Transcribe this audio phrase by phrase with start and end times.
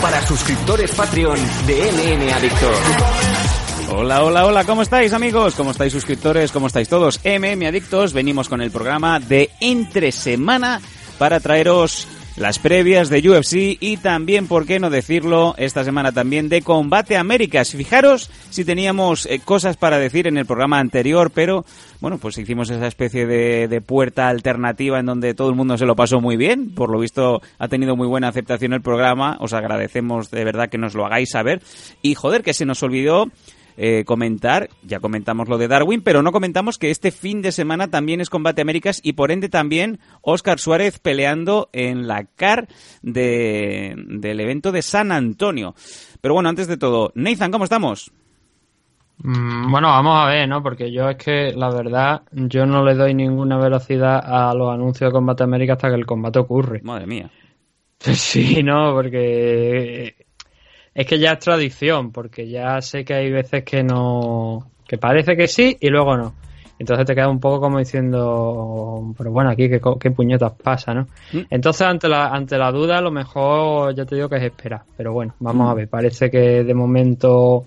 [0.00, 2.76] para suscriptores Patreon de MM Adictos.
[3.90, 5.54] Hola, hola, hola, ¿cómo estáis amigos?
[5.56, 6.52] ¿Cómo estáis suscriptores?
[6.52, 7.20] ¿Cómo estáis todos?
[7.24, 10.80] MM Adictos, venimos con el programa de entre semana
[11.18, 12.06] para traeros
[12.36, 17.16] las previas de UFC y también, por qué no decirlo, esta semana también de Combate
[17.16, 17.70] Américas.
[17.70, 21.64] Fijaros si teníamos eh, cosas para decir en el programa anterior, pero
[22.00, 25.86] bueno, pues hicimos esa especie de, de, puerta alternativa en donde todo el mundo se
[25.86, 26.74] lo pasó muy bien.
[26.74, 29.38] Por lo visto ha tenido muy buena aceptación el programa.
[29.40, 31.62] Os agradecemos de verdad que nos lo hagáis saber.
[32.02, 33.30] Y joder, que se nos olvidó
[33.76, 37.88] eh, comentar, ya comentamos lo de Darwin, pero no comentamos que este fin de semana
[37.88, 42.68] también es Combate Américas y por ende también Oscar Suárez peleando en la CAR
[43.02, 45.74] de, del evento de San Antonio.
[46.20, 48.12] Pero bueno, antes de todo, Nathan, ¿cómo estamos?
[49.18, 50.62] Mm, bueno, vamos a ver, ¿no?
[50.62, 55.10] Porque yo es que, la verdad, yo no le doy ninguna velocidad a los anuncios
[55.10, 56.80] de Combate América hasta que el combate ocurre.
[56.82, 57.30] Madre mía.
[57.98, 60.25] Sí, no, porque
[60.96, 64.70] es que ya es tradición, porque ya sé que hay veces que no.
[64.88, 66.34] que parece que sí y luego no.
[66.78, 71.02] Entonces te queda un poco como diciendo, pero bueno, aquí qué, qué puñetas pasa, ¿no?
[71.32, 71.40] ¿Mm?
[71.50, 74.82] Entonces ante la, ante la duda, lo mejor ya te digo que es esperar.
[74.96, 75.70] Pero bueno, vamos ¿Mm?
[75.70, 75.88] a ver.
[75.88, 77.66] Parece que de momento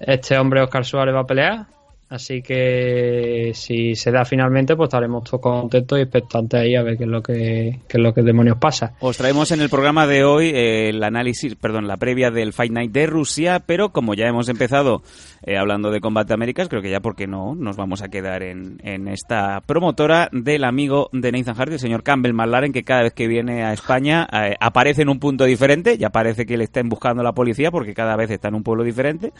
[0.00, 1.66] este hombre Oscar Suárez va a pelear.
[2.10, 6.96] Así que si se da finalmente, pues estaremos todos contentos y expectantes ahí a ver
[6.96, 8.94] qué es lo que qué es lo que demonios pasa.
[9.00, 12.72] Os traemos en el programa de hoy eh, el análisis, perdón, la previa del Fight
[12.72, 15.02] Night de Rusia, pero como ya hemos empezado
[15.44, 18.78] eh, hablando de Combate Américas, creo que ya porque no nos vamos a quedar en,
[18.82, 23.12] en esta promotora del amigo de Nathan Hardy, el señor Campbell McLaren, que cada vez
[23.12, 26.88] que viene a España eh, aparece en un punto diferente, ya parece que le estén
[26.88, 29.32] buscando la policía porque cada vez está en un pueblo diferente.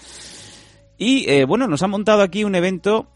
[0.98, 3.06] Y eh, bueno, nos ha montado aquí un evento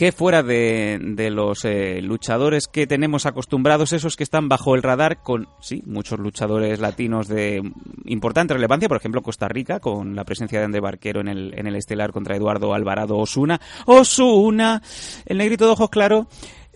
[0.00, 4.82] que fuera de, de los eh, luchadores que tenemos acostumbrados, esos que están bajo el
[4.82, 7.62] radar, con, sí, muchos luchadores latinos de
[8.06, 11.66] importante relevancia, por ejemplo Costa Rica, con la presencia de André Barquero en el, en
[11.66, 13.60] el estelar contra Eduardo Alvarado Osuna.
[13.84, 14.80] Osuna,
[15.26, 16.28] el negrito de ojos claro.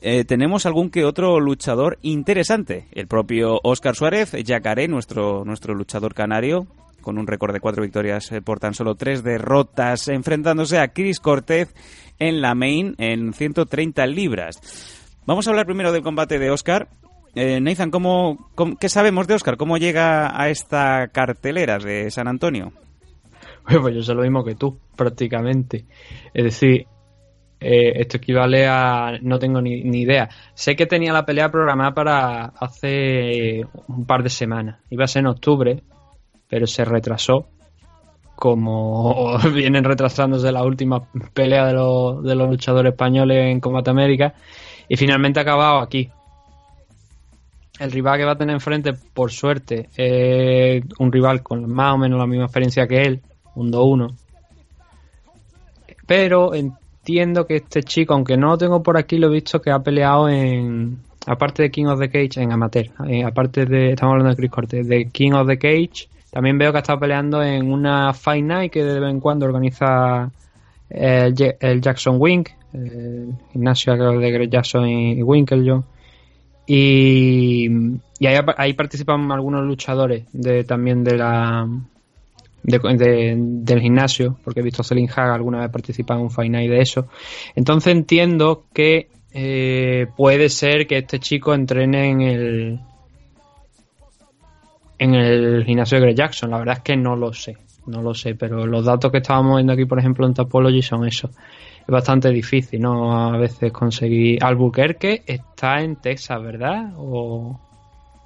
[0.06, 2.88] Eh, tenemos algún que otro luchador interesante.
[2.92, 6.66] El propio Oscar Suárez, Yacaré, nuestro, nuestro luchador canario,
[7.04, 11.20] con un récord de cuatro victorias eh, por tan solo tres derrotas, enfrentándose a Chris
[11.20, 11.72] Cortez
[12.18, 15.12] en la main en 130 libras.
[15.26, 16.88] Vamos a hablar primero del combate de Oscar.
[17.34, 18.50] Eh, Nathan, ¿cómo,
[18.80, 19.56] qué sabemos de Oscar?
[19.56, 22.72] ¿Cómo llega a esta cartelera de San Antonio?
[23.64, 25.86] Pues yo sé lo mismo que tú, prácticamente.
[26.34, 26.86] Es decir,
[27.60, 29.18] eh, esto equivale a...
[29.22, 30.28] no tengo ni, ni, idea.
[30.52, 34.80] Sé que tenía la pelea programada para hace un par de semanas.
[34.90, 35.82] Iba a ser en octubre,
[36.54, 37.48] pero se retrasó
[38.36, 44.34] como vienen retrasándose la última pelea de, los, luchadores españoles en Combate América
[44.88, 46.08] y finalmente ha acabado aquí.
[47.80, 51.98] El rival que va a tener enfrente, por suerte, es un rival con más o
[51.98, 53.20] menos la misma experiencia que él,
[53.56, 54.14] un 2-1.
[56.06, 59.72] Pero entiendo que este chico, aunque no lo tengo por aquí, lo he visto que
[59.72, 64.12] ha peleado en, aparte de King of the Cage, en amateur, eh, aparte de, estamos
[64.12, 67.44] hablando de Chris Cortez, de King of the Cage, también veo que ha estado peleando
[67.44, 70.32] en una Fight Night que de vez en cuando organiza
[70.90, 75.84] el, el Jackson Wink, el gimnasio de Greg Jackson y Winklejohn.
[76.66, 77.68] Y,
[78.18, 81.68] y ahí, participan algunos luchadores de también de la
[82.64, 86.50] de, del gimnasio, porque he visto a Celine Haga alguna vez participar en un Fight
[86.50, 87.06] Night de eso.
[87.54, 92.80] Entonces entiendo que eh, puede ser que este chico entrene en el
[94.98, 96.50] en el gimnasio de Greg Jackson.
[96.50, 97.56] La verdad es que no lo sé,
[97.86, 101.06] no lo sé, pero los datos que estábamos viendo aquí, por ejemplo, en Topology son
[101.06, 101.30] eso.
[101.80, 103.12] Es bastante difícil, ¿no?
[103.34, 104.42] A veces conseguir.
[104.42, 106.94] Albuquerque está en Texas, ¿verdad?
[106.96, 107.60] ¿O,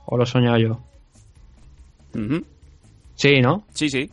[0.07, 0.79] o lo he soñado yo?
[2.15, 2.45] Uh -huh.
[3.15, 3.65] Sí, ¿no?
[3.73, 4.11] Sí, sí.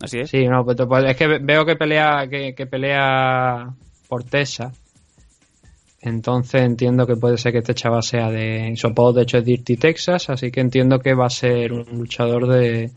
[0.00, 0.30] Así es.
[0.30, 3.70] Sí, no, pues, pues es que veo que pelea, que, que pelea
[4.08, 4.72] por Texas.
[6.00, 9.76] Entonces entiendo que puede ser que este chaval sea de Isopod, de hecho es Dirty
[9.76, 12.90] Texas, así que entiendo que va a ser un luchador de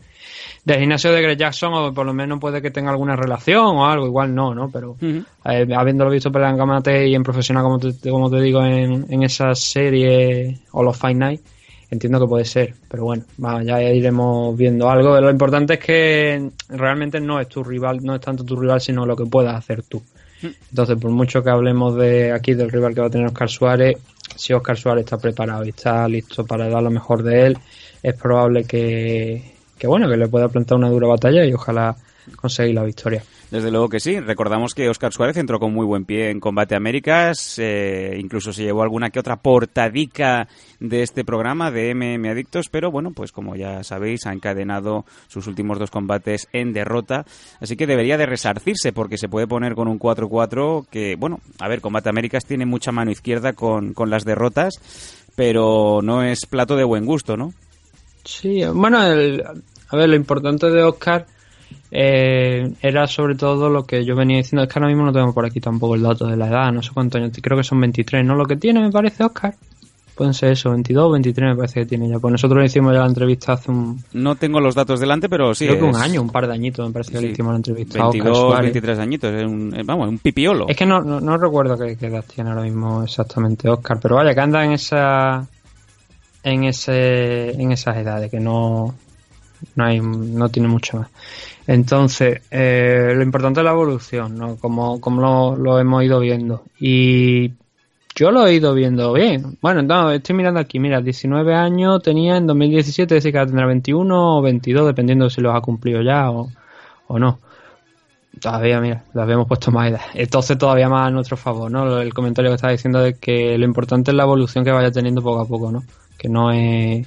[0.64, 3.86] del gimnasio de Greg Jackson o por lo menos puede que tenga alguna relación o
[3.86, 4.70] algo, igual no, ¿no?
[4.70, 5.24] Pero uh -huh.
[5.46, 9.06] eh, habiéndolo visto pelear en Gamate y en profesional, como te, como te digo, en,
[9.08, 11.40] en esa serie o los Fight Night,
[11.90, 13.24] entiendo que puede ser, pero bueno,
[13.64, 15.20] ya iremos viendo algo.
[15.20, 19.04] Lo importante es que realmente no es tu rival, no es tanto tu rival, sino
[19.04, 20.02] lo que puedas hacer tú.
[20.42, 23.98] Entonces, por mucho que hablemos de aquí del rival que va a tener Oscar Suárez,
[24.36, 27.58] si Oscar Suárez está preparado y está listo para dar lo mejor de él,
[28.02, 31.96] es probable que, que bueno, que le pueda plantar una dura batalla y ojalá
[32.36, 33.22] conseguir la victoria.
[33.50, 34.18] Desde luego que sí.
[34.18, 38.62] Recordamos que Oscar Suárez entró con muy buen pie en Combate Américas, eh, incluso se
[38.62, 40.48] llevó alguna que otra portadica
[40.80, 45.46] de este programa de MM Adictos, pero bueno, pues como ya sabéis, ha encadenado sus
[45.46, 47.26] últimos dos combates en derrota,
[47.60, 51.68] así que debería de resarcirse porque se puede poner con un 4-4 que, bueno, a
[51.68, 54.74] ver, Combate Américas tiene mucha mano izquierda con, con las derrotas,
[55.36, 57.52] pero no es plato de buen gusto, ¿no?
[58.24, 59.08] Sí, bueno, a
[59.96, 61.26] ver, lo importante de Oscar
[61.90, 64.62] eh, era sobre todo lo que yo venía diciendo.
[64.62, 66.82] Es que ahora mismo no tengo por aquí tampoco el dato de la edad, no
[66.82, 68.34] sé cuántos años, creo que son 23, ¿no?
[68.34, 69.54] Lo que tiene, me parece, Oscar.
[70.14, 72.18] Pueden ser eso, 22 o 23 me parece que tiene ya.
[72.18, 74.02] Pues nosotros le hicimos ya la entrevista hace un...
[74.12, 75.66] No tengo los datos delante, pero sí.
[75.66, 77.98] Creo que un año, un par de añitos me parece que le hicimos la entrevista.
[77.98, 80.68] 22, 23 añitos, es un, eh, vamos, un pipiolo.
[80.68, 84.34] Es que no, no, recuerdo qué, qué, edad tiene ahora mismo exactamente Oscar, pero vaya,
[84.34, 85.46] que anda en esa...
[86.44, 88.94] En, ese, en esas edades, que no,
[89.74, 91.08] no, hay, no tiene mucho más.
[91.66, 94.56] Entonces, eh, lo importante es la evolución, ¿no?
[94.56, 96.64] Como, como lo, hemos ido viendo.
[96.78, 97.52] Y
[98.14, 99.58] yo lo he ido viendo bien.
[99.60, 104.38] Bueno, no, estoy mirando aquí, mira, 19 años tenía en 2017, decir que tendrá 21
[104.38, 106.50] o 22, dependiendo si los ha cumplido ya o,
[107.06, 107.38] o no.
[108.40, 110.00] Todavía, mira, lo habíamos puesto más edad.
[110.14, 112.00] Entonces todavía más a nuestro favor, ¿no?
[112.00, 115.22] El comentario que estaba diciendo de que lo importante es la evolución que vaya teniendo
[115.22, 115.84] poco a poco, ¿no?
[116.18, 117.06] Que no es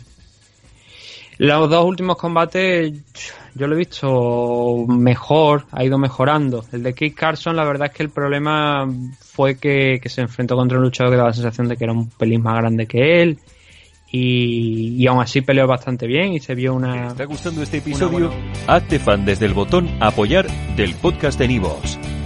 [1.38, 2.94] los dos últimos combates
[3.56, 6.66] yo lo he visto mejor, ha ido mejorando.
[6.74, 8.86] El de Keith Carson, la verdad es que el problema
[9.18, 12.10] fue que, se enfrentó contra un luchador que daba la sensación de que era un
[12.10, 13.40] pelín más grande que él.
[14.12, 17.04] Y, y aún así peleó bastante bien y se vio una.
[17.04, 18.32] ¿Te está gustando este episodio?
[18.68, 21.98] Hazte fan desde el botón Apoyar del podcast de Nivos.